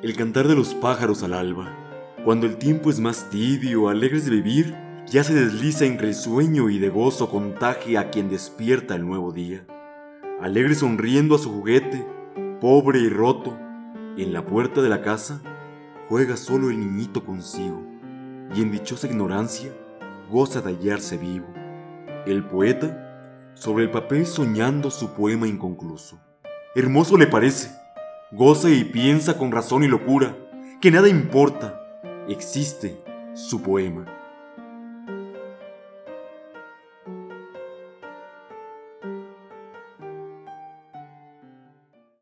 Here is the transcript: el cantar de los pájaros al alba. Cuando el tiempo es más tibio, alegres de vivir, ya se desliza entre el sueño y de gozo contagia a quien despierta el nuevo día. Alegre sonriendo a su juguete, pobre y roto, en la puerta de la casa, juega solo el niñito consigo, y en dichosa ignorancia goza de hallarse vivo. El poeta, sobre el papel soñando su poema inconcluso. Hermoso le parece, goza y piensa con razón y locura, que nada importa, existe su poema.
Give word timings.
el 0.00 0.14
cantar 0.16 0.46
de 0.46 0.54
los 0.54 0.74
pájaros 0.74 1.24
al 1.24 1.34
alba. 1.34 1.76
Cuando 2.24 2.46
el 2.46 2.56
tiempo 2.56 2.88
es 2.90 3.00
más 3.00 3.30
tibio, 3.30 3.88
alegres 3.88 4.24
de 4.24 4.30
vivir, 4.30 4.76
ya 5.06 5.24
se 5.24 5.34
desliza 5.34 5.86
entre 5.86 6.08
el 6.08 6.14
sueño 6.14 6.70
y 6.70 6.78
de 6.78 6.88
gozo 6.88 7.28
contagia 7.28 8.00
a 8.00 8.10
quien 8.10 8.28
despierta 8.28 8.94
el 8.94 9.04
nuevo 9.04 9.32
día. 9.32 9.66
Alegre 10.40 10.76
sonriendo 10.76 11.34
a 11.34 11.38
su 11.38 11.50
juguete, 11.50 12.06
pobre 12.60 13.00
y 13.00 13.08
roto, 13.08 13.58
en 14.16 14.32
la 14.32 14.44
puerta 14.44 14.82
de 14.82 14.88
la 14.88 15.02
casa, 15.02 15.42
juega 16.08 16.36
solo 16.36 16.70
el 16.70 16.78
niñito 16.78 17.24
consigo, 17.24 17.82
y 18.54 18.62
en 18.62 18.70
dichosa 18.70 19.08
ignorancia 19.08 19.72
goza 20.30 20.60
de 20.60 20.74
hallarse 20.74 21.16
vivo. 21.16 21.46
El 22.26 22.44
poeta, 22.44 23.52
sobre 23.54 23.84
el 23.84 23.90
papel 23.90 24.26
soñando 24.26 24.90
su 24.90 25.12
poema 25.14 25.48
inconcluso. 25.48 26.20
Hermoso 26.76 27.16
le 27.16 27.26
parece, 27.26 27.70
goza 28.30 28.68
y 28.68 28.84
piensa 28.84 29.38
con 29.38 29.52
razón 29.52 29.84
y 29.84 29.88
locura, 29.88 30.36
que 30.80 30.90
nada 30.90 31.08
importa, 31.08 31.80
existe 32.28 32.96
su 33.34 33.62
poema. 33.62 34.17